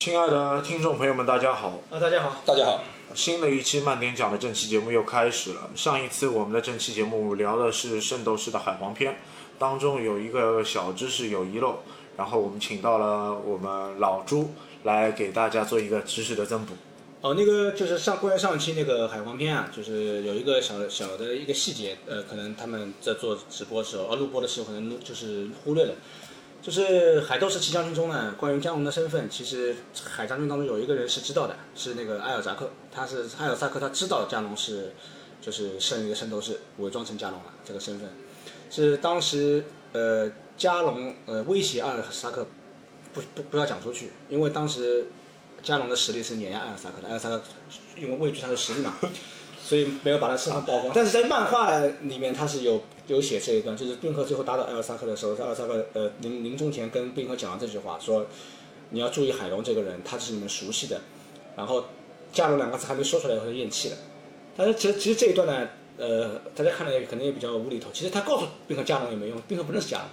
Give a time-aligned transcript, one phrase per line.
[0.00, 1.80] 亲爱的听众朋友们，大家好！
[1.90, 2.84] 啊，大家好，大家好，
[3.16, 5.68] 新的一期慢点讲的正期节目又开始了。
[5.74, 9.18] 上一次我们的正期节目聊的是《圣斗士》的海皇篇，
[9.58, 11.80] 当中有一个小知识有遗漏，
[12.16, 14.52] 然后我们请到了我们老朱
[14.84, 16.74] 来给大家做一个知识的增补。
[17.20, 25.94] 哦，那个就是上关于上期那个海皇篇啊，就是有一个小小的一个细节，呃，可能他们在做直播的时候，呃，录播的时候可能就是忽略了，
[26.60, 34.92] 就是海斗士七将军中呢，关于加农的身份，其实海将军当中有一个人是知道的，是那个艾尔扎克，他是艾尔扎克，他知道加农是
[35.40, 38.08] 就是剩余的圣斗士，伪装成加农了这个身份，
[38.70, 42.46] 是当时呃加农呃威胁阿尔萨克
[43.14, 45.06] 不不不要讲出去，因为当时
[45.62, 47.40] 加农的实力是碾压艾尔萨克的，艾尔萨克
[47.96, 48.94] 因为畏惧他的实力嘛，
[49.68, 50.90] 所以没有把他身份曝光。
[50.96, 58.26] 但是在漫画里面，他是有有写这一段，就是宾客最后打倒艾尔萨克的时候，艾尔萨克呃临临终前跟宾客讲了这句话，说
[58.88, 60.98] 你要注意海龙这个人，他是你们熟悉的。
[61.54, 61.84] 然后
[62.32, 63.96] 加龙两个字还没说出来，他就咽气了。
[64.56, 67.90] 但是其实其实这一段呢，呃，大家看了也可能也比较无厘头。
[67.92, 70.06] 其实他告诉宾客加龙也没用，宾客不认识加龙。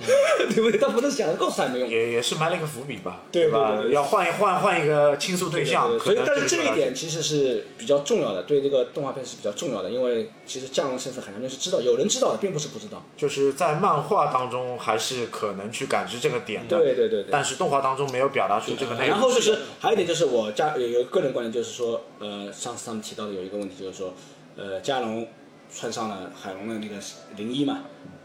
[0.54, 0.78] 对不对？
[0.78, 1.88] 他不认识加农，告诉他没用。
[1.88, 3.82] 也也是埋了一个伏笔吧，对吧？
[3.90, 13.02] 要换一换换一个倾诉对象，所以但是这一点其实是比较重要的，对这个动画片是比较重要的，因为其实加农身份海洋军是知道，有人知道的，并不是不知道。
[13.16, 17.30] 就是在漫画当中还是可能去感知这个点的，对对对对。
[17.30, 19.08] 但是动画当中没有表达出这个内容。
[19.08, 24.14] 然后就是还有一点就是我家有有一个个人观点，就是说，呃，上次他们提到的有一个问题，就是说，
[24.56, 25.26] 呃，加龙
[25.74, 26.96] 穿上了海龙的那个
[27.36, 27.84] 零一嘛，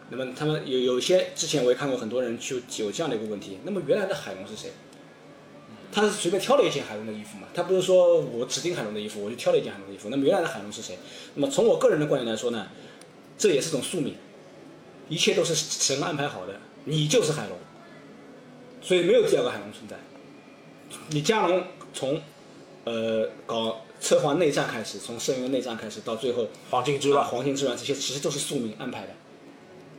[0.09, 4.71] 那么他们有有些之前我也看过很多人去有这样的一个问题，那么原来的海龙是谁？
[5.91, 7.47] 他是随便挑了一件海龙的衣服嘛？
[7.53, 10.09] 他不是说我指定海龙的衣服，我就挑了一件海龙的衣服。
[10.09, 10.97] 那么原来的海龙是谁？
[11.35, 12.67] 那么从我个人的观点来说呢，
[13.37, 14.15] 这也是种宿命，
[15.09, 17.57] 一切都是神安排好的，你就是海龙，
[18.81, 19.97] 所以没有第二个海龙存在。
[21.09, 22.21] 你加龙从
[22.83, 29.09] 呃搞策划内战开始，从圣元内战开始到最后黄金之乱，黄金之乱这些其实都是宿命安排的。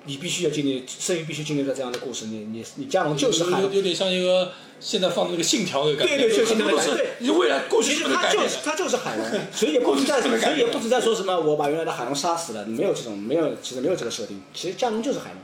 [0.08, 3.70] 你必须要经历，圣元必须经历了这样的故事，你你你加农就是海龙。
[3.70, 8.56] 有有点像一个现在放的那个信条的感觉，对对，就是很多都是对，你未来过去其实是他就是？
[8.64, 14.40] 他就是海龙， 所以也不存在，所以也不存在说什么我把原来的海龙杀死了，没有这种没有，其实没有这个设定。
[14.54, 15.38] 其实加农就是海龙，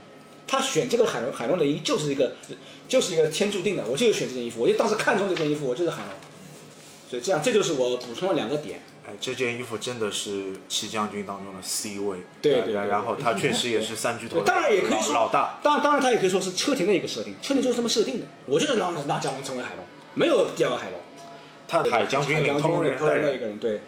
[0.47, 2.33] 他选这个海龙海龙的衣就是一个
[2.89, 6.13] 就是一个天注定的，我就是选这件衣服，我就当时看中这件衣服，我就是海龙。
[7.11, 8.81] 所以这样，这就是我补充了两个点。
[9.15, 20.99] 哎，这件衣服真的是七将军当中的 C 位，对然然后他确实也是三巨头当然也可以说老老大，当然当然他也可以说是车田的一个设定，车田就是这么设定的，我就是让让将军成为海龙，没有第二个海龙。
[21.67, 23.81] 他海将军领头人领头人的一个人，对。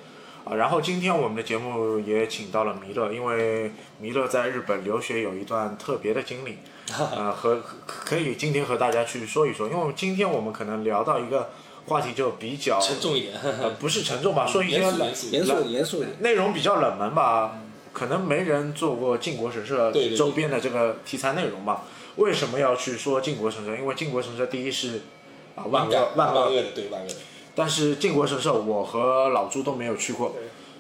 [0.44, 0.54] 啊。
[0.54, 3.70] 然后今天我们的节目也请到了弥勒，因为
[4.00, 6.58] 弥勒在日本留学有一段特别的经历，
[6.97, 11.50] 呃，和可以今天和大家去说一说，因为今天我们可能聊到一个
[11.87, 14.81] 话题就比较沉重一点，呃，不是沉重吧，说一些
[15.31, 16.17] 严肃冷严肃一点。
[16.21, 17.59] 内容比较冷门吧，
[17.93, 21.85] 可能没人做过靖国神社周边的这个题材内容吧。
[22.17, 23.77] 为什么要去说靖国神社？
[23.77, 25.03] 因为靖国神社第一是
[25.55, 27.15] 啊万恶万恶，的，对万恶的。
[27.55, 30.35] 但是靖国神社我和老朱都没有去过，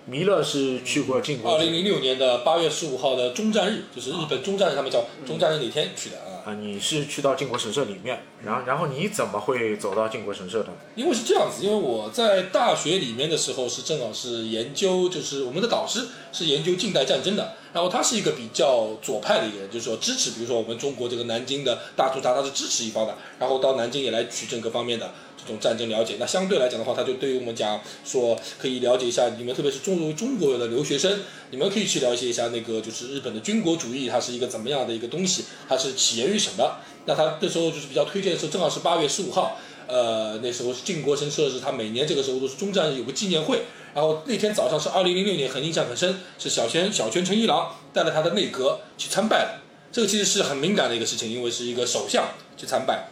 [0.06, 6.54] 弥勒是去过靖国神二零零六年的八月十五号的中战日，就是日本中战日，他们叫中战日哪天去的啊。
[6.54, 10.68] 你是去到靖国神社里面，然后然后你怎么会走到靖国神社的？
[10.94, 25.12] 因为是这样子，因为我在大学里面的时候是正好是研究，就是我们的导师是研究近代战争的，然后他是一个比较左派的一个人，就是说支持，比如说我们中国这个南京的大屠杀，他是支持一方的，然后到南京也来取证各方面的
[25.46, 26.16] 这种战争了解。
[26.18, 31.20] 那相对来讲的话，他就对于我们讲说可以了解一下你们，特别是中中国的留学生，
[31.50, 36.76] 你们可以去了解一下那个就是日本的军国主义，它是一个怎么样的一个东西，它是起源于什么。
[37.06, 43.62] 那他这时候就是比较推荐的时候，正好是八月十五号，呃，那时候是靖国神社是，他每年这个时候都是中战有个纪念会。
[43.94, 49.62] 然后那天早上是二零零六年，很印象很深，是小泉小泉纯一郎带了他的内阁去参拜了。
[49.92, 53.08] 这个其实是很敏感的一个事情，因为是一个首相去参拜。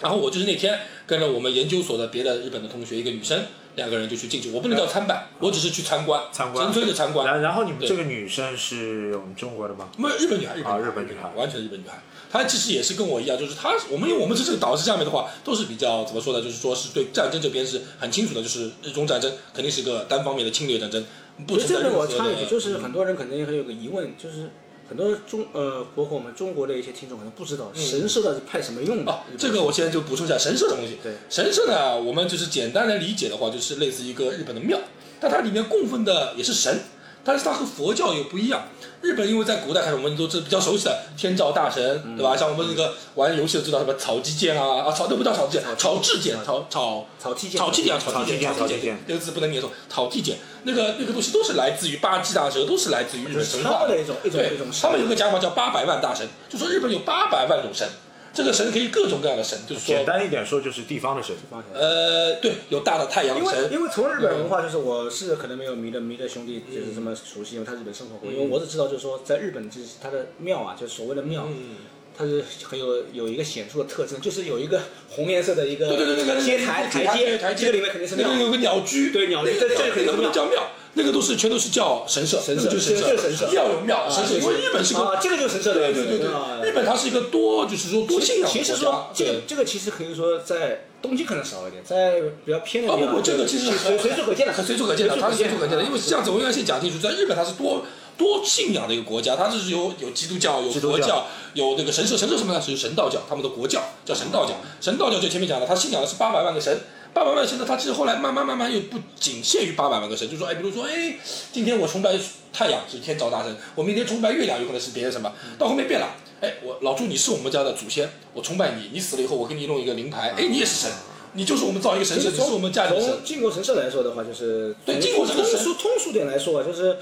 [0.00, 3.44] 然后我就是那天跟着我们研究所的别的日本的同学，一个女生，
[3.76, 4.50] 两个人就去进去。
[4.50, 7.26] 我不能叫参拜，我只是去参观，参观纯粹的参观。
[7.26, 9.88] 然然后你们对这个女生是我们中国的吗？
[9.96, 12.02] 没有日本女孩，日本啊日本女孩完全日本女孩。
[12.32, 16.40] 她其实也是跟我一样，就是她，我们因为我们是这个导师下面的话，都是比较怎么说呢？
[16.40, 21.04] 就是说是对战争这边是很清楚的，就是日中战争肯定是个单方面的侵略战争，
[21.46, 22.14] 不存在任何的。
[22.14, 24.50] 我插一句，就是很多人可能也会有个疑问，就是
[24.90, 29.12] 很多中呃，包括我们中国的一些听众可能不知道神社到底派什么用的。
[29.12, 30.98] 哦，这个我现在就补充一下神社的东西。
[31.00, 34.80] 对，神社呢，我们就是简单来理解的话，就是类似一个日本的庙，
[35.20, 36.80] 但它里面供奉的也是神，
[37.24, 38.62] 但是它和佛教又不一样。
[39.02, 42.36] 日本因为在古代开始，我们都是比较熟悉的天照大神，对吧？
[42.36, 47.58] 像我们那个玩游戏的知道什么草鸡剑啊啊，草都不叫草鸡剑，草雉剑，草草草蓟剑。
[47.58, 48.58] 草鸡剑，草草蓟剑，草蓟蓟剑。
[48.58, 48.98] 草蓟剑。
[49.08, 53.88] 这个字不能念错，草鸡剑，那个那个东西都是来自于八岐大蛇，都是来自于日本神话。
[53.88, 57.88] 的一种一种一种，他们有个讲法叫八百万大神，就说日本有八百万种神，
[58.32, 61.34] 这个神可以各种各样的神，就是说简，单一点说就是地方的神。
[61.74, 68.30] 呃，对，有大的太阳因为神，因为从日本文化，就是我是可能没有弥勒弥勒兄弟就是这么熟悉，因为他日本生活过。
[68.30, 71.76] 因为我只知道，就是说在日本，就是他的庙啊，就是所谓的庙，嗯，
[72.16, 78.44] 它是很有有一个显著的特征，就是有一个红颜色的一个对对对，那个阶台台阶，台阶这个里面肯定是庙那个。
[78.44, 89.40] 有个鸟居，对鸟居那个这这个肯定是庙那个叫庙，那个都是全都是叫神社，神社就是这个神社庙有庙，啊神社，对因为日本是个啊，这个就是神社对对对啊对，日本它是一个多就是说多信仰的其实国家，说这个。
[89.46, 95.84] 这个其实可以说在东京可能少一点，在比较偏的啊地方，不不，这个其实随随处可见的，很随处可见的，它是随处可见的。
[95.84, 97.84] 因为这样子，我应该先讲清楚，在日本它是多
[98.18, 102.60] 多信仰的一个国家，它是有有基督教、有佛教、有那个神社，神社什么呢？
[102.60, 104.56] 是神道教，他们的国教叫神道教。
[104.80, 106.78] 神道教就前面讲了，他信仰的是八百万个神。
[107.12, 111.16] 八百万神呢，它其实后来慢慢慢慢又不仅限于八百万个神，就说哎，比如说哎，
[111.52, 112.16] 今天我崇拜
[112.52, 120.90] 太阳是天照大神，我明天崇拜月亮有可能是别的什么，到后面变了，哎，我老朱你是我们家的祖先，我崇拜你，你死了以后我给你弄一个灵牌，哎，你也是神，
[121.34, 123.20] 你就是我们造一个神社，你是我们家里的。
[123.24, 126.96] 靖国神社来说的话，就是对从靖国神社通俗通俗点来说啊，就是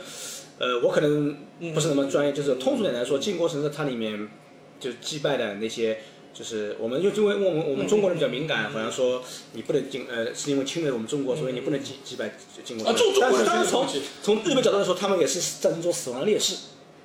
[0.59, 1.37] 呃，我可能
[1.75, 4.29] 不是那么专业，就是通俗点来说，靖国神社它里面
[4.81, 5.99] 就祭拜的那些。
[6.39, 9.21] 就是我们就因为我们我们中国人比较敏感，好像说
[9.55, 12.31] 你不能进呃，是因为侵略我们中国，所以你不能祭祭拜
[12.65, 13.05] 靖国神社。
[13.05, 13.87] 啊中中国人但是但是从
[14.23, 16.55] 从日本角度来说，他们也是战争中死亡的烈士。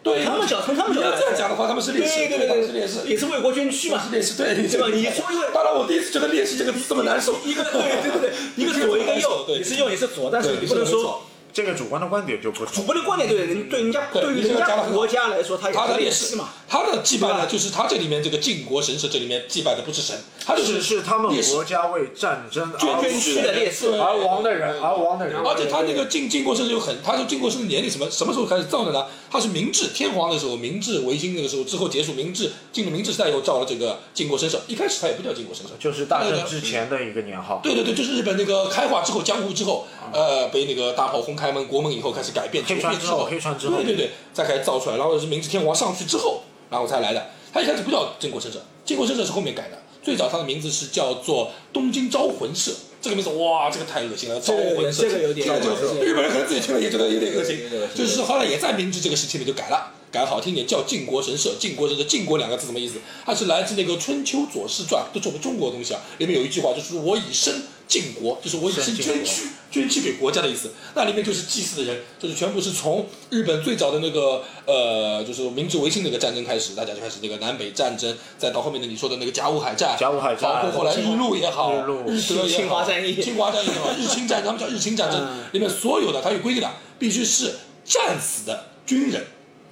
[0.04, 4.04] 对他们讲从他们角度来说这样讲的话，他们是烈士，对对他们是烈士，也是为国捐躯嘛。
[4.04, 4.12] 是。
[4.12, 4.88] 烈士，对对吧？
[4.94, 7.72] 你说当然我第一次觉得烈士这个字这么难受，一个对
[8.04, 11.24] 对对对，一个左一个右，对你是右你是左，但是你不能说
[11.54, 12.82] 这个主观的观点就不主。
[12.82, 16.50] 观的观点对人对人家对对于这人家国家来说，他也他的烈士是嘛。
[16.68, 25.40] 他的祭拜呢，就是他这里面这个靖国神社这里面祭拜的不是神，他就是是他们国家为战争而捐躯的烈士而亡的人，而亡的人。
[25.46, 29.06] 而且他那个靖靖国神社有很，他说靖国神社年龄什么什么时候开始造的呢？
[29.30, 37.60] 他是明治天皇的时候，明治维新那个时候之后结束，明治进入明治时代以后造了这个靖国神社，一开始他也不叫靖国神社，就是大那个正之前的一个年号。
[37.62, 47.30] 对对对，就是日本那个开化之后，江户之后，呃，被那个大炮轰开门，国门以后开始改变，黑川之后，黑川之后对对对，再开始造出来，然后是明治天皇上去之后，然后才来的。
[47.52, 52.72] 他一开始不叫靖国神社，靖国神社是后面改的，最早他的名字是叫做东京招魂社。
[53.02, 59.92] 这个名字哇，这个太恶心了，招魂社，这个有点这个就日本人可能自己听了也觉得有点恶心有点恶，心就是后来也在明治这个时期里就改了。
[60.10, 62.96] 改好听点叫靖国神社，靖国神社，靖国两个字什么意思？
[63.26, 66.00] 它是来自那个《春秋左氏传》，都是我们中国的东西啊。
[66.20, 70.72] 里面有一句话，就是我以身靖国，就是我以身捐躯，捐躯给国家的意思。
[70.96, 82.04] 那里面就是祭祀的人，就是全部是从日本最早的那个呃，就是明治维新那个战争开始，大家就开始那个南北战争，再到后面的你说的那个甲午海战，甲午海战包括后来日露也好，日露。
[82.08, 83.22] 日德也好，侵华战役。
[83.22, 85.20] 侵华战役也好， 日清战争，他们叫日清战争。
[85.22, 87.54] 嗯，里面所有的它有规定的，必须是
[87.86, 89.24] 战死的军人。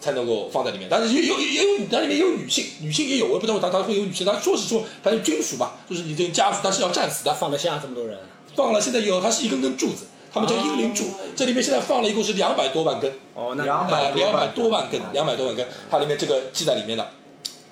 [0.02, 8.18] 才能够放在里面，但是也有也有它里面也有女性，女性也有，我也不知道它它会有女性，它说是说反正军属吧，就是你这个家属他是要战死的，放得下这么多人，
[8.56, 11.06] 放了现在有它是一根根柱子，他们叫英灵柱，
[11.36, 17.08] 这里面现在放了一共是两百多万根，哦，那两百，两百百多万根，两百多万根，它里面这个记在里面的。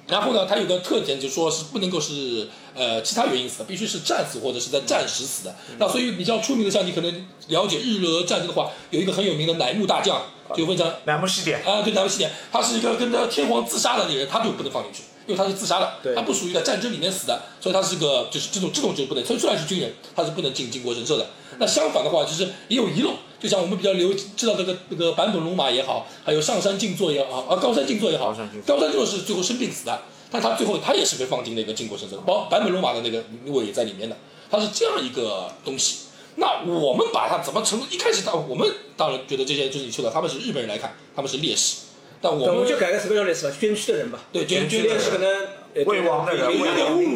[0.09, 5.55] 然后呢，它有个特点，就是说是不能够是呃其他原因死的，必须是战死或者是在战时死的。
[5.77, 10.21] 那所以比较出名的，像你可能了解日俄战争的话，有一个很有名的乃木大将，
[10.55, 21.27] 就非常乃木希典，啊，对，乃木希典，他是一个跟着天皇自杀的那个人，他就不能放进去，因为他是自杀的，他不属于在战争里面死的，所以他是个就是这种这种就不能，所以虽然是军人，他是不能进靖国神社的。
[21.59, 34.17] 那相反的话，就是也有遗漏，就像我们比较流知道这个这个坂本龙马也好，还有上山静坐也好，啊高山静坐也好高山静，坐是最后生病死的，但他最后他也是被放进那个靖国神社的，包坂本龙马的那个位也在里面的，
[34.49, 36.07] 他是这样一个东西。
[36.37, 37.79] 那我们把它怎么成？
[37.91, 38.67] 一开始，他我们
[38.97, 41.88] 当然觉得这些就是你说的，他们是日本人来看，他们是烈士。
[42.21, 44.97] 但我们我们就改个什么叫烈士吧，捐躯的人吧，对捐躯的人。
[44.97, 47.15] 烈士可能呃未亡的人有点侮辱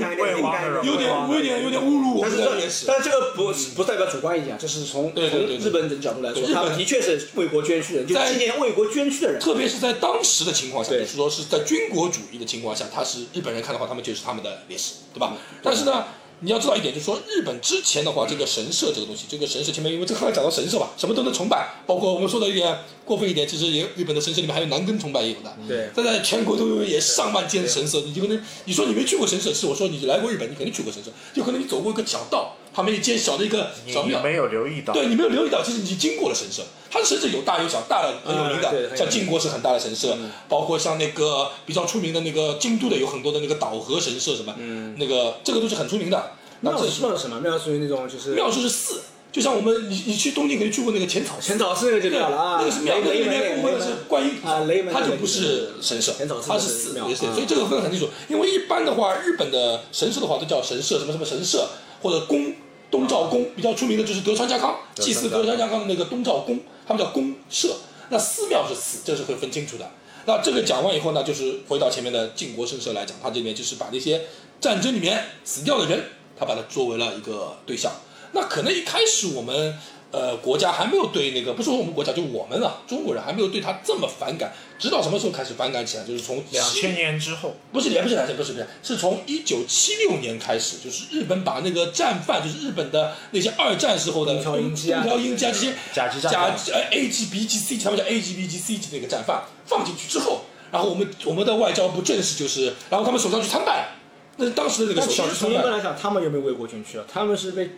[0.84, 2.86] 有点有点有点侮辱我们但是这的烈士。
[2.88, 9.42] 但是这个不不代表主观意见，这是从从日本人角度来说他的确是为国捐躯的人，就在纪念为国捐躯的人。
[9.42, 15.36] 特别是在当时的情况下，就对是说是在军国主义的情况下，他是日本人看的话，他们就是他们的烈士，对吧？
[15.62, 16.06] 但是呢，
[16.44, 25.56] 你要知道一点，就是说日本之前的话，这个神社这个东西，这个神社前面因为这个刚才讲到神社吧，什么都能崇拜，包括我们说的一点过分一点，其实也日本的神社里面还有男根崇拜也有的。
[25.68, 34.20] 对他在全国都有也上万间神社，你就可能你说你没去过神社，是我说你来过日本，你肯定去过神社，就可能你走过一个小道，旁边一间小的一个小庙。
[34.20, 40.18] 你没有留意到，对你没有留意到，其实你经过了神社，它的神社有大有小，大的很有名的，像靖国是很大的神社，
[40.50, 44.56] 包括像那个比较出名的那个京都的有很多的那个岛和神社什么，
[44.98, 46.32] 那个这个都是很出名的。
[46.62, 47.39] 那庙这是庙是什么？
[47.42, 49.01] 庙属于那种就是庙就是寺，
[49.32, 56.13] 就像我们你你去东京肯定去过那个浅草寺，浅草寺那个就对，庙了啊，那个是庙，那个里面供奉的是观音菩萨啊，雷门它就不是神社
[56.48, 58.08] 它是寺庙，所以这个分得很清楚。
[58.30, 61.68] 因为一般的话，日本的神社的话都叫神社，什么什么神社
[62.01, 62.53] 或者宫。
[62.94, 67.76] 东照宫比较出名的就是德川家康，祭祀德川家康的那个东照宫，他们叫宫社。
[68.10, 69.92] 那寺庙是寺，这是会分清楚的。
[70.28, 74.22] 那这个讲完以后呢，就是回到前面的靖国神社来讲，他这边就是把那些
[74.62, 76.04] 战争里面死掉的人，
[76.38, 77.92] 他把它作为了一个对象。
[78.34, 79.76] 那可能一开始我们
[80.13, 84.53] 呃国家还没有对那个，不是说我们国家，就我们啊中国人还没有对他这么反感。
[84.79, 86.03] 直到什么时候开始反感起来？
[86.03, 103.96] 就是从两千年之后，不是也不是两千，不是不是，是从一九七六年开始，就是日本把那个战犯，就是日本的那些二战时候的东条英机啊东条英机啊这些甲级战甲犯呃 A 级 B 级 C 级，他们叫 A 级 B 级 C 级那个战犯放进去之后，然后我们我们的外交部正式就是，然后他们手上去参拜，
[104.38, 105.55] 那当时的那个但其手上去参拜。
[105.55, 107.05] 实从一般来讲，他们有没有为国捐躯啊？
[107.08, 107.70] 他们是被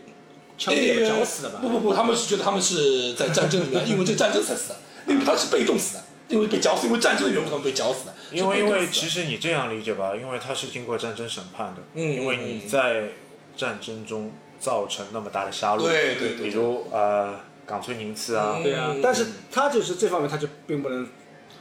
[0.57, 1.59] 枪毙了、绞死的吧？
[1.61, 1.69] 不？
[1.69, 4.75] 不不，他们是觉得他们是在战争里面，因为这个战争才死的，
[5.07, 8.05] 因为他是被动死的，因为被绞死，因为战争的缘故他们被绞死。
[8.05, 8.13] 的。
[8.31, 13.09] 因为因为其实你这样理解吧，因为他是经过战争审判的，嗯因为你在
[13.55, 17.35] 战争中造成那么大的杀戮，对对对比如呃
[17.65, 21.07] 冈村宁次啊，嗯对啊，但是他就是这方面，他就并不能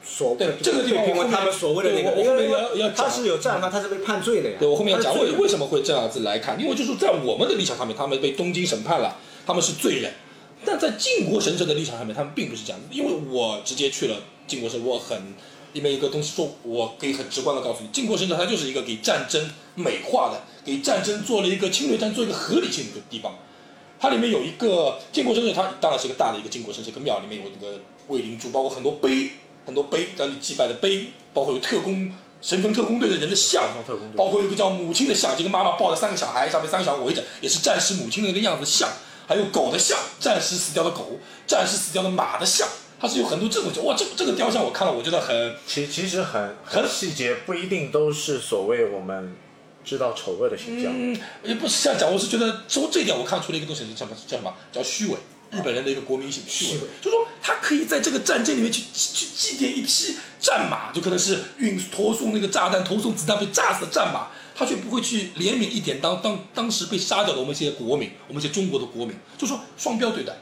[0.07, 4.57] 所对这个地方被评为他们所谓的那个，我为要要他是有战犯，他是被判罪的呀。
[4.59, 10.11] 对我后面要讲为为什么会这样子来看，因为就是在我们的立场上面，他们被东京审判了，他们是罪人；
[10.65, 12.87] 但在靖国神社的立场上面，他们并不是这样子。
[12.91, 15.35] 因为我直接去了靖国神社，我很
[15.73, 23.37] 里面一个东西说，我可以很直观的告诉你，靖国神社它就是一个给战争美化的，给战争做了一个侵略战做一个合理性的地方。
[23.99, 29.31] 它里面有一个靖国神社，它当然是一个大的一个靖国神社，一个庙里面有那个卫灵珠，包括很多碑，
[29.67, 33.65] 很多碑让你祭拜的碑，包括有特工神风特工队的人的像
[34.15, 38.89] 包括有一个叫母亲的像，这个妈妈抱着三个小孩，上面三个小孩围着，也是战士母亲的那个样子像，
[39.27, 42.69] 还有狗的像，战士死掉的狗，战士死掉的马的像，
[43.01, 49.35] 它是有很多这种哇，这这个雕像我看了，我觉得很其其实很很很细节，不一定都是所谓我们
[49.83, 50.93] 知道丑恶的形象。
[50.95, 54.17] 嗯，也不是这样讲，我是觉得从这一点我看出了一个东西，叫什么？
[54.27, 54.55] 叫什么？
[54.71, 55.17] 叫虚伪。
[55.55, 70.37] 日本人的一个国民性虚伪虚伪，就说他可以在这个战争里面去去祭奠一匹战马，就可能是运投送那个炸弹、投送子弹被炸死的战马，他却不会去怜悯一点当当当时被杀掉的我们一些国民，我们一些中国的国民，就说双标对待，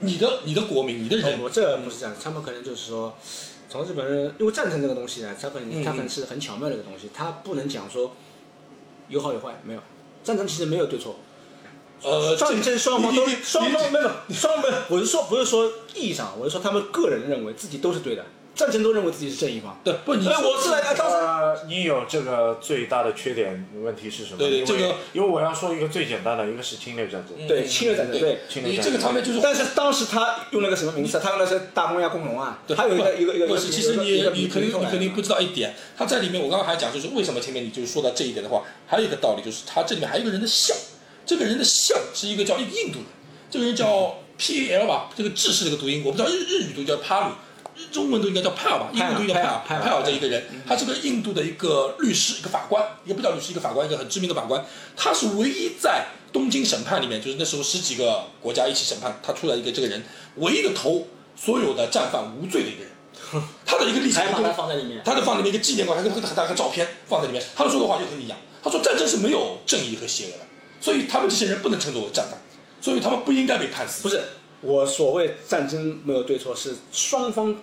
[0.00, 1.40] 你的你的国民，你的人。
[1.40, 3.16] 我，这不是这样，他们可能就是说，
[3.68, 8.14] 从日本人，因为战争这个东西呢，它可嗯能它可能是很巧妙的一个东西，它不能讲说
[9.08, 9.80] 有好有坏，没有，
[10.22, 11.18] 战争其实没有对错，
[12.02, 19.78] 呃，战争双方都双方没有双方，我是说不是说意义上，我是说他们个人认为自己都是对的，战争都认为自己是正义方。
[19.84, 24.38] 对，不你哎，我是来当时呃，你有这个最大的缺点问题是什么？
[24.38, 28.38] 对对这个因为我要说一个最简单的，一个是侵略战争，对侵略战争对。
[28.48, 28.92] 侵略战争。
[28.92, 31.20] 这个场面就是但是当时他用了个什么名字？
[31.22, 40.76] 他用的是大公亚共荣啊，对，还有一个一个一个不是，其实你你肯定你肯定不知道一点，他在里面我刚刚还讲，就是为什么前面你就是说到这一点的话，还有一个道理就是他这里面还有一个人的像，
[41.30, 43.06] 这个人的像是一个叫印度人，
[43.48, 47.34] 这个人叫 P A L 吧，这个制式这个读音我不知道日日语读叫帕鲁。
[47.92, 49.62] 中文读应该叫派尔吧，英文读应该叫派尔。
[49.64, 54.66] 派尔派尔这一个人，他是个印度的一个律师，一个法官，一个不叫律师，一个法官，一个很知名的法官。
[54.96, 60.02] 他是唯一在东京审判里面，就是那时候十几个国家一起审判，他出来一个这个人，
[60.34, 61.06] 唯一的头
[61.36, 62.90] 所有的战犯无罪的一个人。
[63.64, 65.00] 他的一个立场还把它放在里面。
[65.04, 67.40] 他就放里面一个纪念馆，还跟很大个照片放在里面。
[67.54, 70.44] 他说的话就和你一样，他说战争是没有正义和邪恶的，
[70.80, 72.38] 所以他们这些人不能称作为战犯，
[72.80, 74.02] 所以他们不应该被判死。
[74.02, 74.22] 不是，
[74.62, 77.54] 我所谓战争没有对错，是双方，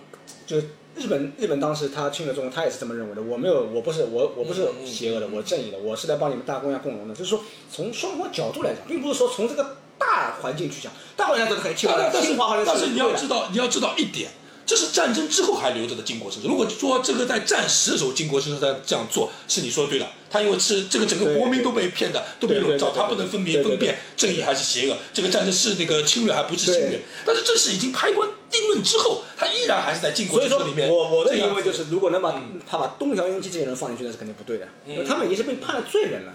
[0.46, 3.22] 就是日本日本当时他侵略中国，他也是这么认为的。
[3.22, 7.14] 我没有，我不是我我不是邪恶的，我正义的，我是来帮你们大公家共荣的。
[7.14, 7.40] 就是说，
[7.72, 14.30] 从双方角度来讲，并不是说从这个大环境去讲，大环境都是很清华但但是清华好像但是你要知道，你要知道一点，
[14.64, 16.48] 这是战争之后还留着的靖国神社。
[16.48, 20.06] 如果说这个在战时的时候靖国神社在这样做，是你说的对的。
[20.30, 24.96] 他因为是这个整个国民都被骗的，都被笼罩，对对对对他不能分别分辨正义还是邪恶。
[25.12, 27.00] 这个战争是那个侵略还不是侵略？
[27.24, 30.88] 但是这是已经拍官定论之后，他依然还是在靖国神社里面。
[30.88, 36.32] 我我的这样疑问就是，如果能把他把东条英机这些人放进去，那是肯定不对的，因为他们已经是被判了罪人了，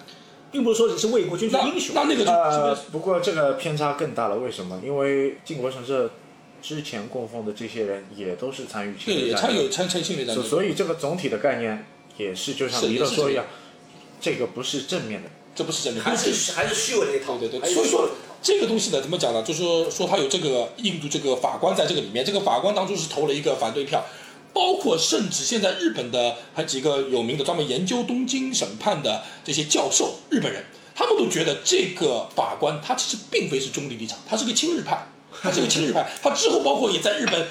[0.51, 1.95] 并不是说你是为国捐躯那英雄。
[1.95, 4.81] 那那个就呃是，不过这个偏差更大了，为什么？
[4.83, 6.11] 因为靖国神社
[6.61, 10.49] 之前供奉的这些人也都是参与侵，略战争也参有参参侵略战所争。
[10.49, 11.85] 所以这个总体的概念
[12.17, 13.45] 也是就像是弥勒说一样，
[14.23, 15.29] 这个不是正面的。
[15.55, 18.09] 这不是正面，还是是还是虚伪的一套，对对对，所以说
[18.41, 19.43] 这个东西呢，怎么讲呢？
[19.43, 24.03] 就是说说他有这个印度这个法官在这个里面，这个法官当初是投了一个反对票，
[24.51, 30.63] 包括甚至现在日本的还几个有名的专门研究东京审判的这些教授，日本人，
[30.95, 35.05] 他们都觉得这个法官他其实并非是中立立场，他是个亲日派，
[35.39, 37.47] 他是个亲日派，他之后包括也在日本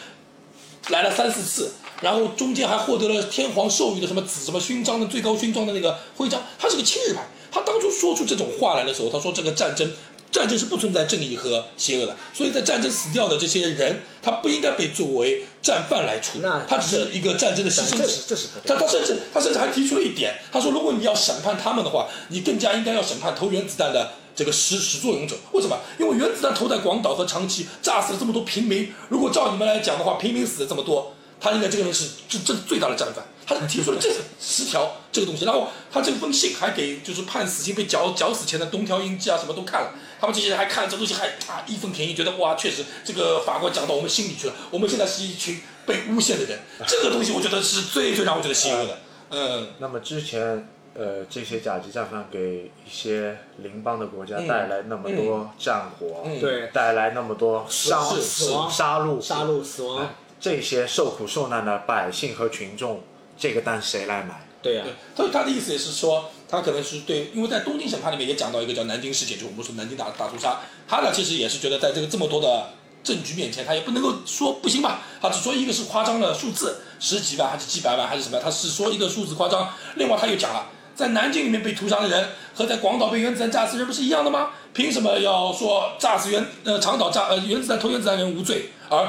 [0.89, 7.27] 来了三四次，然后中间还获得了天皇授予的什么紫什么勋章的最高勋章的那个徽章，他是个亲日派。
[7.51, 9.91] 他当初说出这种话来的时候，他说这个战争，
[10.31, 25.37] 战争是不存在正义和邪恶的，所以在战争死掉的这些人，他不应该被作为战犯来处那，他只是一个战争的牺牲这者他他甚至他甚至还提出了一点，他说如果你要审判他们的话，你更加应该要审判投原子弹的这个始始作俑者。
[25.53, 25.79] 为什么？
[25.99, 28.93] 因为原子弹投在广岛和长崎，炸死了这么多平民。
[29.09, 33.25] 如果照你们来讲的话，平民死了这么多，他应该这个人是这这最大的战犯。
[33.45, 34.09] 他提出了这
[34.41, 48.99] 十条这个东西，然后他这封信还给就是判死刑被绞绞死前的东条英机啊什么都看了，他们这些人还看这东西还啊义愤填膺，觉得哇确实这个法官讲到我们心里去了，我们现在是一群被诬陷的人，这个东西我觉得是最最让我觉得欣慰的，
[49.31, 49.69] 嗯。
[49.79, 60.07] 那么之前，呃，这些甲级战犯给一些邻邦的国家嗯带来那么多战火，嗯对带来那么多伤是死亡杀戮、杀戮、死亡，
[60.39, 63.01] 这些受苦受难的百姓和群众，
[63.39, 64.47] 这个单谁来买？
[64.61, 72.69] 对呀对，所以他的意思也是说，他可能是对，因为在东京审判里面也讲到一个叫南京事件，就我们说南京大大屠杀，他呢其实也是觉得在这个这么多的
[73.03, 80.67] 证据面前，他也不能够说不行吧，他只说一个是夸张的数字，十几万还是几百万还是什么，他是说一个数字夸张，另外他又讲了。
[80.95, 84.51] 在南京里面被屠杀的人和在广岛被原子弹炸死的人不是一样的吗？
[84.73, 89.07] 凭什么要说炸死原呃长岛炸呃原子弹投原子弹的人无罪，而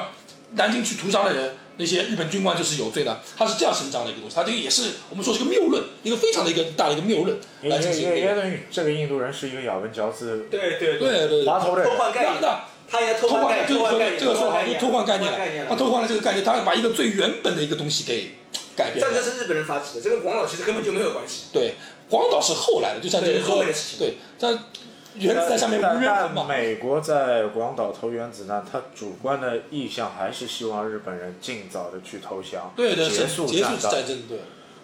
[0.55, 8.19] 南京去屠杀的人，那些日本军官就是有罪的，他是这样伸张的一个东西，他这个也是我们说是个谬论，一个非常的一个大的一个谬论来进行也。
[8.19, 11.89] 也等于这个印度人是一个咬文嚼字、对对对对对，滑头的人。
[11.89, 12.59] 偷换概念，那那
[12.89, 15.91] 他也偷偷换换概念，这个说偷换，这个说法就偷换概念了，他偷换了。
[15.91, 18.35] 偷换了这个概念，他把一个最原本的一个东西给
[18.75, 19.13] 改变了。
[19.13, 21.45] 战争是日本人发起的，这跟广岛其实根本就没有关系。
[21.51, 21.75] 对，
[22.09, 24.59] 广岛是后来的，就像这是后说面的事情，对，但
[25.15, 26.47] 原子弹上面无但。
[26.47, 34.39] 美国在广岛投原子弹，他主观的意向还是希望日本人尽早的去投降，对对，结束结束束战争，对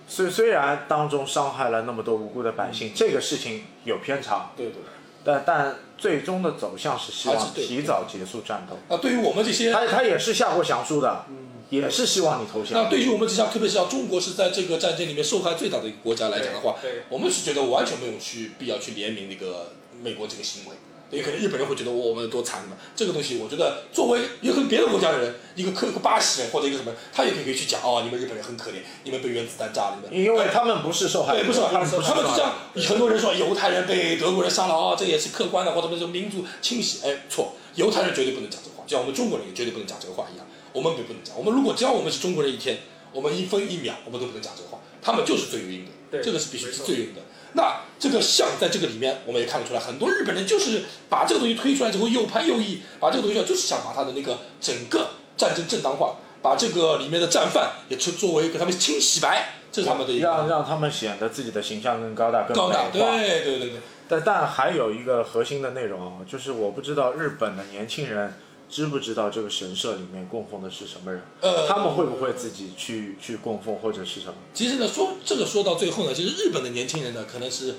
[0.07, 4.75] 虽虽然当中伤害了那么多无辜的百嗯姓，这个事情有偏差，对对。
[5.21, 8.77] 但但最终的走向是希望提早结束战斗。
[8.87, 11.25] 啊对于我们这些他他也是下过降书的，
[11.69, 12.83] 也是希望你投降。
[12.83, 20.75] 那对于我们这像，特别是像中国是在这个战争里面受害最大的一个国家来讲的话对对，我们是觉得完全没有去必要去怜悯那个美国这个行为。
[21.11, 31.69] 也可能日本人会觉得我们有多惨嘛，这个东西我觉得作为有可能别的国家的人，一个克个巴西人或者一个什么，他也可以可以去讲哦，你们日本人很可怜，你们被原子弹炸了，你们因为他们不是受害对，者，不是吧？
[31.71, 36.99] 他们他们就像很多人说犹太人被德国人杀了啊、这也是客观的，或者说民族清洗。
[37.03, 40.45] 哎，错，犹太人绝对不能讲这个话，就像我们中国人也绝对不能讲这个话一样，
[40.79, 41.37] 我们也不能讲。
[41.37, 42.77] 我们如果只要我们是中国人一天，
[43.11, 47.21] 我们一分一秒我们都不能讲这个话，他们就是最有应得，对这个是必须是最有应得。
[47.53, 63.17] 那这个像在这个里面，我们也看得出来，很多日本人就是把这个东西推出来之后，又拍又议把这个东西，就是想把他的那个整个战争正当化，把这个里面的战犯也作作为给他们清洗白，这是他们的一个让让他们显得自己的形象更高大、更高大，对美化。
[63.17, 63.71] 对对对。
[64.07, 68.33] 但但还有一个核心的内容啊，就是我不知道日本的年轻人
[68.69, 74.35] 知不知道这个神社里面供奉的是什么人，呃，他们会不会自己去去供奉或者是什么？
[74.53, 77.75] 其实呢，说这个说到最后呢，其实日本的年轻人呢，可能是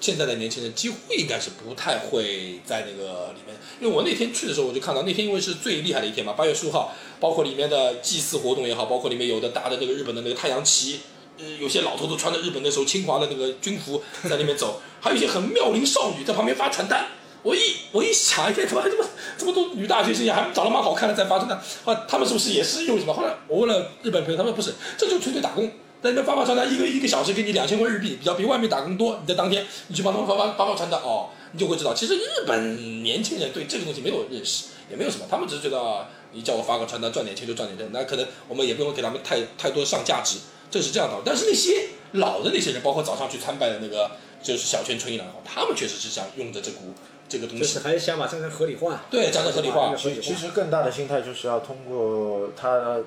[0.00, 11.00] 现在的年轻人几乎应该是不太会在那个里面，因为我那天去的时候，我就看到那天因为是最厉害的一天嘛，八月十五号，包括里面的祭祀活动也好，包括里面有的搭的那个日本的那个太阳旗。
[11.40, 17.06] 呃，有些老头都穿着日本那时候侵华的那个军服在那边走，还有一些很妙龄少女在旁边发传单。
[17.48, 17.60] 我一
[17.92, 19.08] 我一想，哎，怎么这么
[19.38, 22.04] 这么多女大学生也还长得蛮好看的在发传单啊？
[22.06, 23.14] 他们是不是也是用什么？
[23.14, 25.70] 后来我问了日本朋友，他们说不是，这就纯粹打工，
[26.02, 29.18] 在那发发传单，一个一个小时给你两千块日币，比较比外面打工多。
[29.22, 40.36] 你在当天你去帮他们发发发发传单，哦，你就会知道，其实日本年轻人对这个东西没有认识，也没有什么，他们只是觉得你叫我发个传单赚点钱就赚点钱，那可能我们也不用给他们太太多上价值，
[40.70, 41.16] 这是这样的。
[41.24, 44.10] 但是那些老的那些人，包括早上去参拜的那个
[44.42, 46.92] 就是小泉纯一郎，他们确实是想用着这股
[47.28, 49.02] 这个东西就是，还是想把战争合理化。
[49.10, 52.98] 对战争合理化其其实更大的心态就是要通过他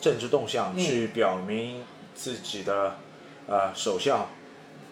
[0.00, 1.82] 政治动向嗯去表明
[2.14, 2.96] 自己的
[3.46, 4.28] 呃首相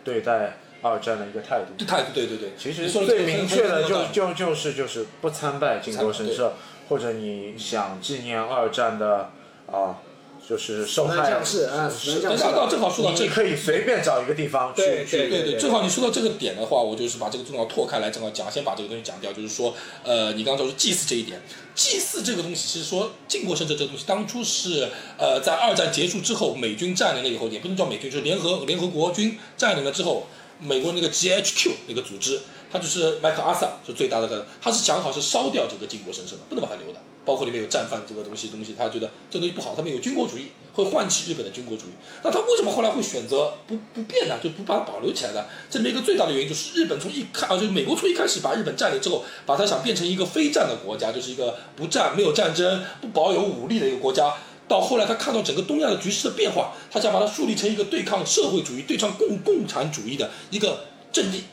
[0.04, 1.84] 对待二战的一个态度。
[1.84, 2.50] 态度，对对对。
[2.56, 6.52] 其实最明确的就就就是就是不参拜靖国神社，
[6.88, 9.30] 或者你想纪念二战的
[9.66, 9.98] 啊、
[10.48, 13.24] 就是受死难害将士啊，死难将士正好说到这。
[13.24, 19.32] 你可以随便找一个地方去对去对对，对正好你说到这个点的话，我就是把这个重要拓开来，正好讲，先把这个东西讲掉。
[19.32, 21.42] 就是说，呃，你刚刚说祭祀这一点，
[21.74, 30.28] 祭祀这个东西，其实说靖国神社这个东西，当初是呃在二战结束之后，美军占领了以后，也不能叫美军，就是联合联合国军占领了之后，
[30.60, 37.00] 美国那个 GHQ 那个组织，它就是麦克阿瑟是最大的，他是想好是烧掉这个靖国神社的，不能把它留的。
[37.26, 41.90] 包括里面有战犯这个东西，东西他觉得这东西不好，他们有军国主义，会唤起日本的军国主义。
[42.22, 44.38] 那他为什么后来会选择不不变呢？
[44.42, 45.44] 就不把它保留起来呢？
[45.68, 54.32] 这里面一个最大的原因就是日本从一开啊，就美国从一开始把日本占领之后，把它想变成一个非战的国家，就是一个不战、没有战争、不保有武力的一个国家。
[54.68, 61.44] 到后来，他看到整个东亚的局势的变化，他想把它树立成一个对抗社会主义、对抗共共产主义的一个阵地。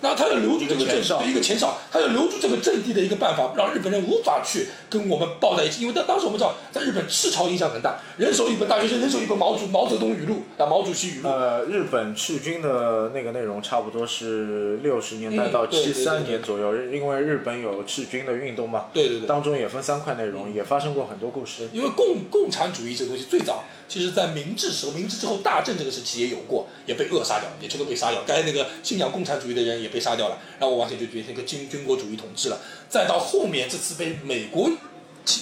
[0.00, 5.82] 那他要留住这个阵一个前哨对一个前哨，他要留住这个阵地的一个办法，让日本人无法去跟我们抱在一起。
[5.82, 11.28] 因为当当时我们知道，在日本赤潮影响很大，人手一本大学生，人手一本毛主毛泽东语录啊，毛主席语录。
[11.28, 19.26] 呃，日本赤军的那个内容差不多是六十年代嗯到七三对年左右，因为日本有赤军的运动嘛，对对对。
[19.26, 21.68] 当中也分三块内容，也发生过很多故事。
[21.72, 28.22] 因为共共产主义这个东西最早，其实在明治时候，明治之后大正这个时期也有过，也被扼杀掉，也全都被杀掉。
[28.26, 32.58] 该那个信仰共产主义的人也被杀掉了，然后完全就变成一个军军国主义统治了。
[32.94, 34.70] 再到后面这次被美国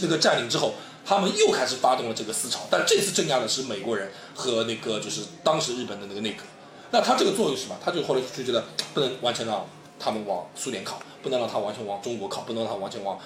[0.01, 0.73] 那个占领之后，
[1.05, 6.45] 他们又开始发动了这个思潮，但这次镇压的是美国人和那个就是当时日本的那个内阁。
[6.93, 7.77] 那他这个作用是什么？
[7.85, 9.69] 他就后来就觉得不能完全让
[10.01, 13.19] 他们往苏联靠，不能让他完全往中国靠，不能让他完全往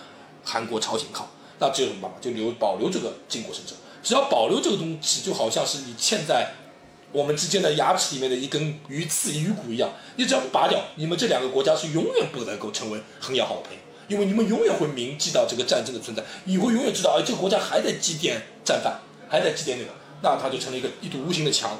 [0.42, 1.28] 韩国、朝鲜靠。
[1.60, 2.16] 那只有什么办法？
[2.20, 3.76] 就留保留这个靖国神社。
[4.02, 6.52] 只要保留这个东西，就好像是你嵌在
[7.12, 9.88] 我们之间的牙齿里面的一根鱼刺、鱼骨一样。
[10.16, 13.78] 你只要不拔掉，你们这两个国家是永远不能够成为很要好的朋友，
[14.08, 19.90] 因为你们永远会铭记到这个战争的存在，你会永远知道，哎，这个国家还在祭奠战犯，还在祭奠那个，
[20.22, 21.78] 那它就成了一个一堵无形的墙。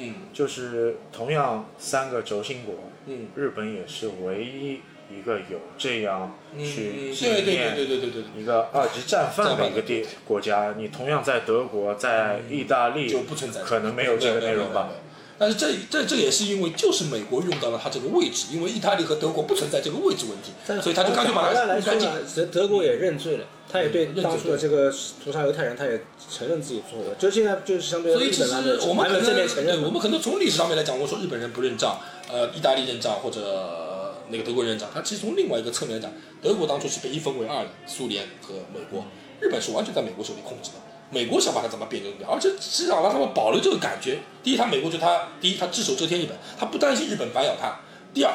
[0.00, 2.74] 嗯就是同样三个轴心国，
[3.06, 8.42] 嗯日本也是唯一一个有这样嗯，去纪对对对对念对对对对。
[8.42, 10.74] 一个二级战犯的一个地国家。
[10.78, 14.88] 你同样在德国、在意大利就不存在，可能没有这个内容吧？
[15.38, 20.50] 但是这这这也是因为就是美国用到了它这个位置，因为意大利和德国不存在这个位置问题，
[20.82, 22.10] 所以他就干脆把它来干净。
[22.34, 24.92] 德德国也认罪了，他也对当初的这个
[25.24, 27.14] 屠杀犹太人，他也承认自己错误。
[27.18, 28.50] 就现在就是相对所以其实
[28.88, 39.04] 我们可能认我们可能从历史上面来讲，我说日本人不认账，呃，意大利认账或者呃那个德国人认账，他其实从另外一个侧面来讲，德国当初是被一分为二的，苏联和美国，
[39.40, 40.87] 日本是完全在美国手里控制的。
[41.10, 44.18] 美国想把它怎么变就怎么变，而且至少让他们保留这个感觉。
[44.42, 47.80] 第一，他美国觉得他第一他只手遮天日本，他不担心日本反咬他；
[48.12, 48.32] 第二，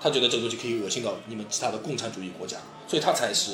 [0.00, 2.56] 他觉得这个东西可以恶心到你们其他的共产主义国家，
[2.86, 3.52] 所以他才是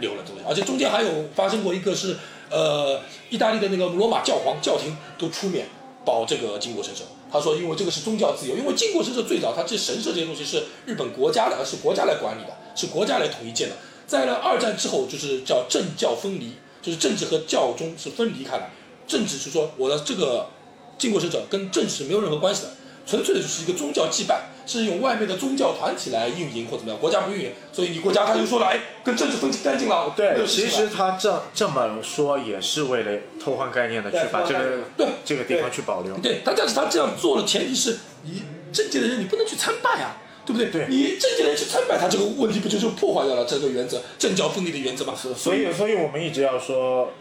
[0.00, 0.40] 留了这个。
[0.48, 2.16] 而且中间还有发生过一个是
[2.50, 3.00] 呃，
[3.30, 5.68] 意大利的那个罗马教皇教廷都出面
[6.04, 7.04] 保这个靖国神社。
[7.30, 13.76] 他说，因为这个是宗教自由，因为靖国神社最早它这神社这些东西是日本国家的，是国家来管理的，是国家来统一建的。
[14.06, 18.70] 在了二战之后，就是叫政教分离，就是政治和教宗是分离开来。
[19.06, 20.46] 政治是说我的这个
[20.98, 22.70] 靖国神社跟政治没有任何关系的，
[23.06, 30.12] 纯粹的就是一个宗教祭拜，是用外面的宗教团体来运营或怎么样，国家不运营，所以你国家他就说了，哎，跟政治分清干净了。
[30.14, 36.14] 对，其实他这这么说也是为了偷换概念的，去把这个对这个地方去保留。
[36.18, 40.20] 对他，但是他这样做的前提是你政界的人你不能去参拜啊，
[40.52, 40.86] 对不对？
[40.86, 45.14] 对你正经人去参拜，他这个问题不就是破坏掉了这个原则，政教分离的原则吗？
[45.14, 47.12] 所以，所以我们一直要说，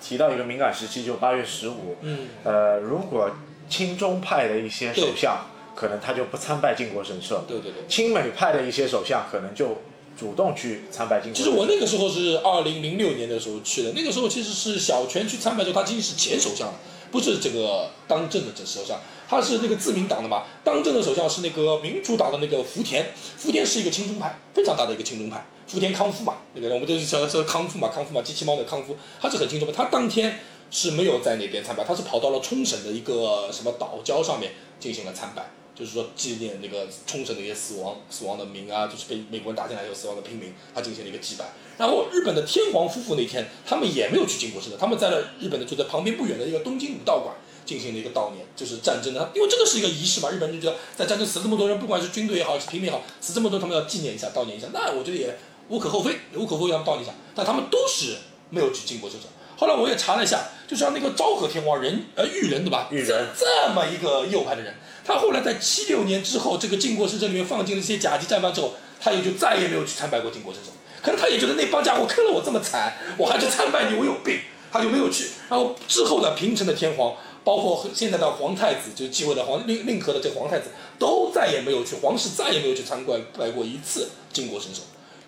[0.00, 1.96] 提到一个敏感时期，就八月十五。
[2.02, 3.30] 嗯，呃，如果
[3.68, 7.82] 亲中派的一些首相，可能他就不参拜靖国神社；对对对。
[7.88, 9.78] 亲美派的一些首相，可能就
[10.18, 11.42] 主动去参拜靖国其。
[11.42, 16.74] 实我那个时候是二零零六年的时候去的，那个时候其实是小泉去参拜的时候，他已经是前首相了，
[17.10, 30.38] 不是这个当政的这首相，他是那个自民党的嘛，当政的首相是那个民主党的那个福田，福田是一个亲中派，非常大的一个亲中派，福田康夫嘛，那个我们都是说说康夫嘛，康夫嘛，机器猫的康夫，他是很亲中派，他当天
[30.70, 35.50] 是没有在那边参拜，他是跑到了冲绳的一个什么岛礁上面进行了参拜。
[35.80, 41.46] 就是说纪念那个冲绳的一些死亡死亡的民啊，就是被美国人打进来以后死亡的平民，他进行了一个祭拜。
[41.78, 55.34] 然后日本的天皇夫妇那天，他们也没有去靖国神社，他们在了日本的就在旁边不远的一个东京武道馆进行了一个悼念，就是战争的，因为这个是一个仪式嘛，日本人就觉得在战争死了这么多人，不管是军队也好，是平民也好，死这么多，他们要纪念一下，悼念一下，那我觉得也
[55.68, 58.16] 无可厚非，无可厚非，他们悼念一下，但他们都是
[58.50, 59.26] 没有去靖国神社。
[59.56, 62.88] 后来我也查了一下，就像那个昭和天皇人呃裕仁对吧？
[62.90, 64.74] 裕仁这这么一个右派的人，
[65.10, 70.70] 他后来在七六年之后，这个靖国神社里面放进了一些甲级战犯之后，他也就再也没有去参拜过靖国神社。
[71.02, 74.38] 可能他也觉得那帮家伙坑了我这么惨，我还去参拜你，我有病。
[74.72, 75.30] 他就没有去。
[75.48, 84.82] 然后之后呢平城的天皇，包括现在的皇太子，就是继位的皇令令和的这皇太子，都再也没有去，皇室再也没有去参观拜过一次靖国神社。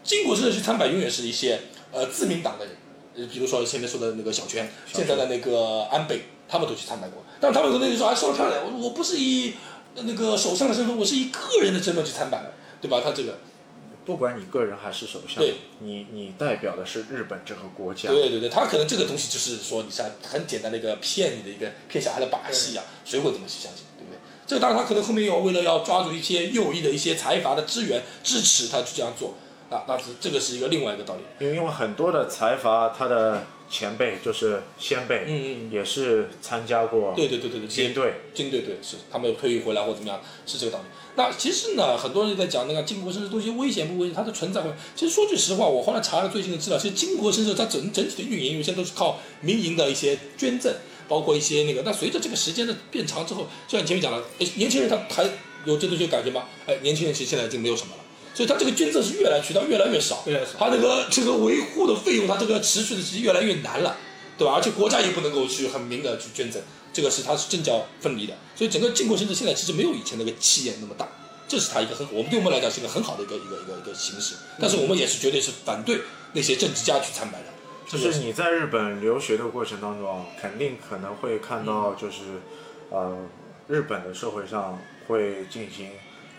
[0.04, 1.58] 靖国神社去参拜，永远是一些
[1.90, 2.76] 呃自民党的人，
[3.16, 7.24] 呃，比如说前面说的那个小泉，现在的那个安倍，他们都去参拜过。
[7.40, 9.54] 但他们可能就说，哎，说的漂亮，我我不是以
[9.94, 13.00] 那个首相的身份，我是以个人的身份去参拜，对吧？
[13.04, 13.38] 他这个，
[14.04, 18.08] 不管你个人还是首相对，你你代表的是日本这个国家。
[18.08, 24.18] 对对对，他可能这个东西就是说，你像很简单的一个骗你的一个骗小孩的把戏啊，谁会这么去相信，对不对？
[24.46, 29.34] 这个当然他可能后面要为了要抓住一些右翼的一些财阀的资源支持，他去这样做
[29.70, 31.22] 啊，那是这个是一个另外一个道理。
[31.38, 38.12] 因为因为很多的财阀，他的前辈就是先辈，嗯嗯也是参加过对对对对对，军队。
[38.34, 40.84] 军队对是他们有退役回来或怎么样，是这个道理。
[41.16, 44.70] 那其实呢，很多人在讲那个靖国神社东西危险不危险，它的存在会。
[44.94, 50.70] 其实说句实话，我后来查了最近的资料，其实靖国神社它整整体的运营，有些都是靠民营的一些捐赠，
[51.08, 51.80] 包括一些那个。
[51.82, 55.24] 那随着这个时间的变长之后，就像你前面讲的，哎，年轻人他还
[55.64, 56.44] 有这东西有感觉吗？
[56.66, 58.02] 哎，年轻人其实现在已经没有什么了。
[58.34, 63.96] 所以它这个捐赠是越来渠道越来越少，越来越少他那个这个维护的费用，它这个持续的是越来越难了，
[64.38, 64.54] 对吧？
[64.54, 66.60] 而且国家也不能够去很明的去捐赠，
[66.92, 68.34] 这个是它是政教分离的。
[68.54, 71.06] 所以整个靖国神社现在其实没有以前那个气焰那么大，
[71.46, 74.34] 这是它一个很我们对我们来讲是一个很好的一个一个一个一个形式。
[74.58, 76.00] 但是我们也是绝对是反对
[76.32, 77.46] 那些政治家去参拜的，
[77.86, 82.40] 就是你在日本留学的过程当中啊，肯定可能会看到，就是，
[82.88, 83.14] 呃，
[83.68, 85.90] 日本的社会上会进行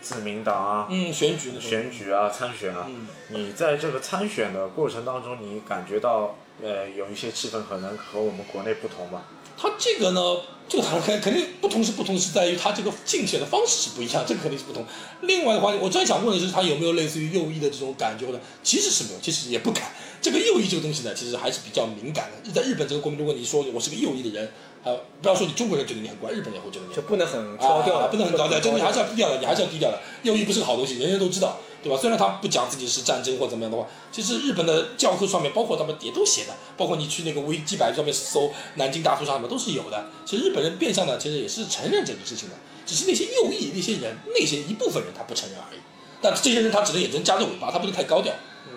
[0.04, 2.86] 自民党啊、嗯选举的选举啊、参选啊。
[2.86, 9.24] 嗯你在这个参选的过程当中，你感觉到呃有一些气氛可能和我们国内不同吧？
[9.56, 10.20] 它这个呢，
[10.68, 14.84] 这个当然肯肯定不同是不同，是在于它这个竞选的方式是不一样，这个肯定是不同。
[15.22, 18.38] 另外的话，我专想问的是，它有没有类似于右翼的这种感觉呢？
[18.62, 19.84] 其实是没有，其实也不敢。
[20.20, 22.50] 这个右翼这个东西呢，其实还是比较敏感的。
[22.52, 24.50] 在日本这个国民，如果你说我是个右翼的人，
[24.84, 24.92] 啊，
[25.22, 29.98] 不要说你中国人觉得你很怪，日本人也会觉得你就不能很高调啊，了，不能很高调，这个你还是要低调的，你还是要低调的。
[30.22, 31.98] 右翼不是个好东西，人人都知道，对吧？
[31.98, 40.04] 虽然他不讲自己是战争或怎么样的话，其实日本的教科书上面，包括他们也都写的，包括你去那个维基百科上面搜南京大屠杀什么都是有的。
[40.26, 45.78] 其实日本人变相的其实也是承认这个事情的，只是那些右翼那些人那些一部分人他不承认而已。
[46.20, 48.34] 但这些人他只能眼睁夹着尾巴，他不能太高调。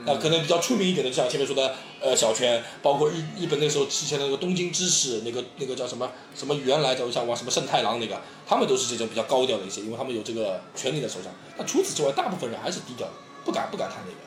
[0.07, 11.31] 那可能比较出名一点的，就像前面说的，呃，小泉，包括日日本那时候之前的那个东京知事，那个那个叫什么什么原来叫像往什么胜太郎那个，他们都是这种比较高调的一些，因为他们有这个权力在手上。
[11.57, 14.17] 那除此之外，大部分人还是低调的，不敢不敢谈那个。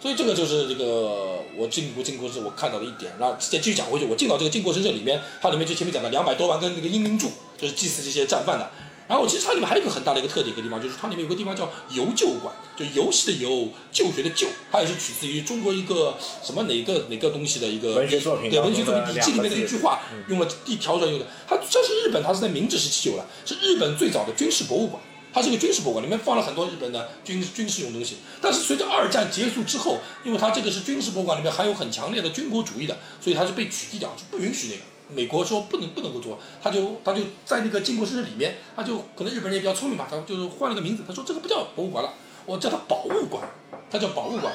[0.00, 3.12] 所以这个就是这个我进不进国是我看到的一点。
[3.18, 8.70] 然后再继续讲回去，我进到这个靖国神社里面，它里面就前面讲的两百多万根那个英灵柱，就是祭祀这些战犯的。
[9.08, 21.26] 然后其实它里面还有一个很大的一个特点，一个地方就是它里面有个地方叫游旧馆，就游戏的游，旧学的旧，它也是取自于中国一个什么哪个哪个东西的一个文学作品对文学作品笔记里面的一句话，用了一调出来用的。
[21.48, 25.02] 它这是日本，它是在明治时期有了，是日本最早的军事博物馆。
[25.32, 28.16] 它是一个军事博物馆，里面放了很多日本的军军事用东西。
[28.40, 34.80] 但是随着二战结束之后，因为它这个是军事博物馆，里面含有很强烈的军国主义的，所以它是被取缔掉，是不允许那个。
[35.08, 42.12] 美国说不能不能够做，他就他就在那个靖国神社里面，他就可能日本人也比较聪明吧，他就是换了个名字，他说这个不叫博物馆了，
[42.46, 43.42] 我叫它宝物馆，
[43.90, 44.52] 它叫宝物馆。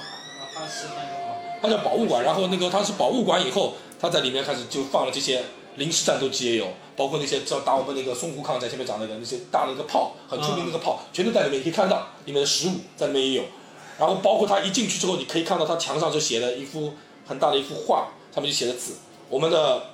[1.61, 5.41] 它叫宝物馆，然后那个它是宝物馆以后，它在里面开始就放了这些
[5.77, 13.43] 临时战斗机也有，包括那些叫打我们那个孙悟空在前面讲那个那些大的那个炮，很出名那个炮，全都在里面，你可以看到里面的实物在里面也有，
[13.97, 16.93] 然后包括他一进去之后，你可以看到他墙上就写了一幅
[17.25, 18.97] 很大的一幅画，上面就写的字，
[19.29, 19.92] 我们的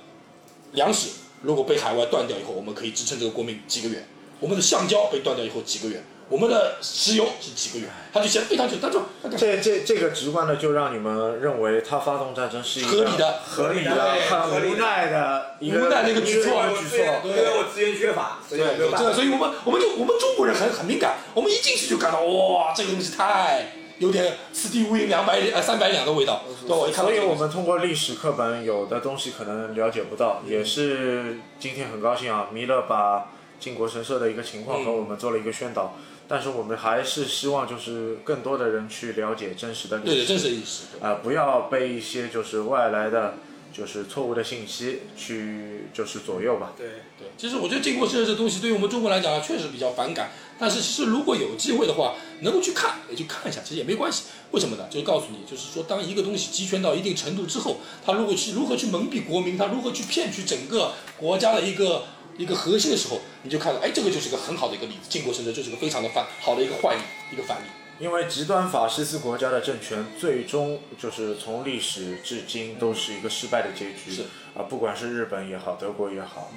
[0.72, 1.10] 粮食
[1.42, 4.06] 如果被海外断掉以后，我们可以支撑这个国民几个月，
[4.40, 9.00] 我们的橡胶被断掉以后几个月，我们的石油是几个月，他就写的非常久，他就
[9.36, 13.40] 这这这个直观的就让你们认为他发动战争是一个合理的。
[13.42, 13.90] 合理的、
[14.28, 16.62] 很无奈的一个无奈的一个举措。
[16.78, 16.98] 举措。
[17.24, 19.12] 因为我资源缺乏，所以没有办这个，法。
[19.14, 26.74] 所以我们我们就我们中国人很很敏感，我们一进去就感到哇，这个东西太有点此地无银两百呃三百两的味道，对？
[26.74, 35.96] 我一看到这个所以我们通过历史课本有的东西可能了解不到，也是今天很高兴啊，弥勒把靖国神社的一个情况和我们做了一个宣导。
[36.26, 40.10] 但是我们还是希望就是更多的人去了解真实的历史。
[40.10, 40.82] 对对，真实的意识。
[40.98, 43.34] 对啊、不要被一些就是外来的，
[43.72, 46.72] 就是错误的信息去就是左右吧。
[46.78, 46.86] 对，
[47.18, 50.30] 对，其实我觉得靖国神社这东西对于我们中国来讲啊，确实比较反感。
[50.60, 54.24] 但是其实如果有机会的话，能够去看也去看一下，其实也没关系。
[54.50, 54.86] 为什么呢？
[54.90, 62.04] 就是告诉你，就是说当一个东西集权到一定程度之后，它如果去如何去蒙蔽国民，它如何去骗取整个国家的一个
[62.36, 65.08] 一个核心的时候，你就看到，哎，这个就是个很好的一个例子。
[65.08, 67.00] 靖国神社就是个非常的反好的一个坏例，
[67.32, 67.64] 一个反例。
[67.98, 74.22] 因为极端法西斯国家的政权最终就是从历史至今都是一个失败的结局是
[74.54, 76.50] 啊，不管是日本也好，德国也好，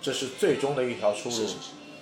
[0.00, 1.48] 这是最终的一条出路，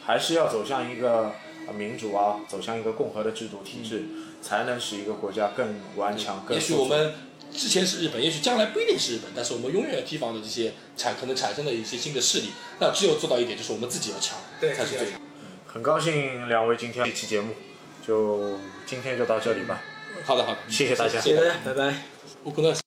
[0.05, 1.33] 还是要走向一个
[1.67, 4.05] 啊民主啊，走向一个共和的制度体制，
[4.43, 7.15] 才能使一个国家更顽强、更也许我们
[7.53, 12.51] 之前是日本，也许将来不一定是日本，但是我们永远要提防的这些产可能产生的一些新的势力。
[12.81, 15.19] 那只有做到一点，就是我们自己要强，对才是最自己要。
[15.67, 17.55] 很高兴两位今天这期节目，
[18.07, 19.81] 就今天就到这里吧。
[20.25, 22.84] 好的，好的，谢谢大家谢谢大家，拜拜。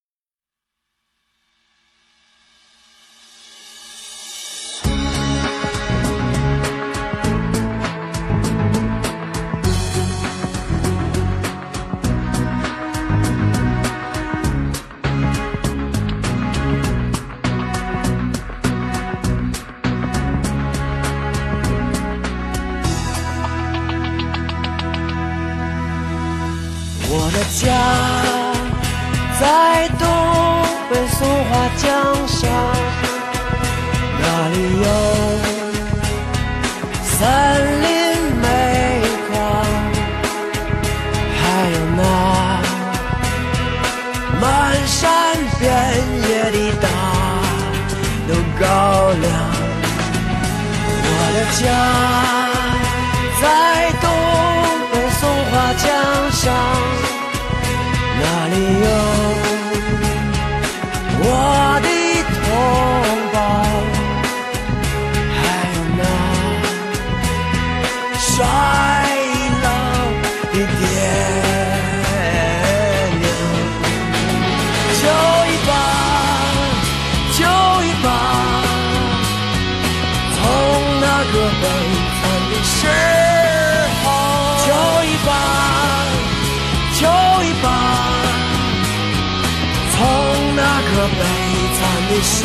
[92.18, 92.44] 惨的时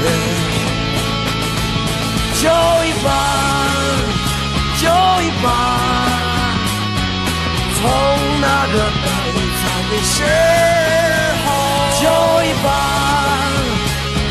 [0.00, 0.04] 候，
[2.40, 2.44] 酒
[2.86, 3.08] 一半，
[4.80, 4.84] 酒
[5.22, 5.46] 一半，
[7.76, 7.82] 从
[8.40, 9.04] 那个悲
[9.60, 10.14] 惨的时
[11.44, 11.46] 候，
[12.00, 12.04] 酒
[12.42, 12.66] 一半，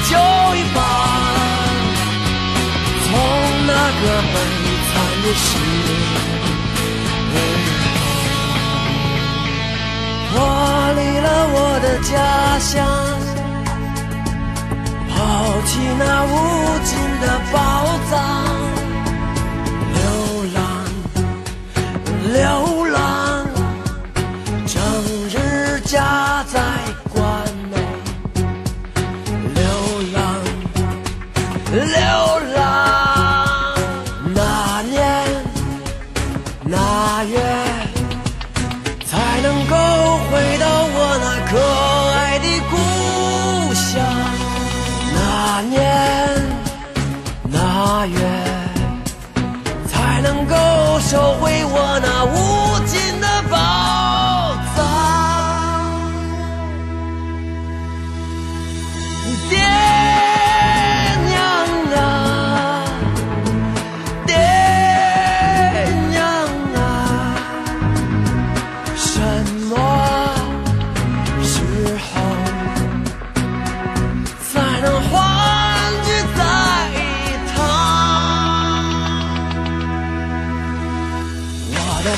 [0.09, 0.11] 酒
[0.55, 0.77] 一半。
[3.05, 3.13] 从
[3.67, 4.03] 那个
[4.33, 4.35] 悲
[4.89, 5.47] 惨的时
[7.31, 7.37] 候，
[10.31, 10.33] 脱
[10.95, 12.11] 离了我的家
[12.59, 12.77] 乡，
[15.59, 17.98] 抛弃那无尽的暴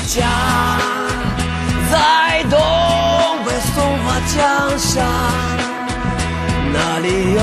[0.06, 0.16] 家
[1.90, 2.58] 在东
[3.44, 4.36] 北松花江
[4.78, 4.92] 上。
[6.74, 7.40] 那里有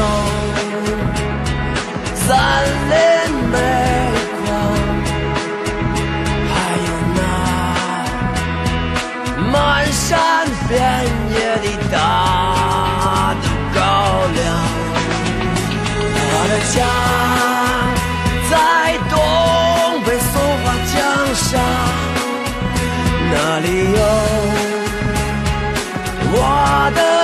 [2.16, 2.28] 森
[2.90, 2.94] 林
[3.52, 3.56] 煤
[4.40, 4.48] 矿，
[6.50, 6.54] 还
[6.86, 7.20] 有那
[9.52, 9.54] 漫
[9.92, 10.10] 山
[10.68, 10.78] 遍
[11.32, 11.94] 野的大
[13.42, 13.78] 豆高
[14.36, 14.38] 粱。
[16.32, 16.78] 我的家
[26.92, 27.19] 那里有我的。